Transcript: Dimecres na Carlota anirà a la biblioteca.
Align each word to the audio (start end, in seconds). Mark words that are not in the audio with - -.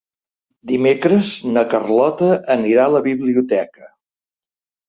Dimecres 0.71 1.33
na 1.57 1.63
Carlota 1.75 2.31
anirà 2.57 2.87
a 2.89 2.91
la 2.97 3.03
biblioteca. 3.11 3.87